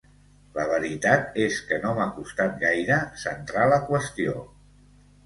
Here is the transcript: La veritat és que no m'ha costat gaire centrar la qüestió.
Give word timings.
La 0.53 0.63
veritat 0.69 1.35
és 1.43 1.59
que 1.71 1.77
no 1.83 1.91
m'ha 1.99 2.07
costat 2.15 2.55
gaire 2.63 2.97
centrar 3.25 3.69
la 3.75 3.79
qüestió. 3.91 4.35